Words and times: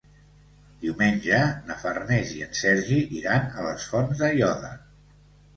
Diumenge 0.85 1.41
na 1.67 1.77
Farners 1.83 2.31
i 2.39 2.43
en 2.47 2.57
Sergi 2.63 2.97
iran 3.21 3.47
a 3.51 3.67
les 3.69 3.87
Fonts 3.93 4.23
d'Aiòder. 4.25 4.77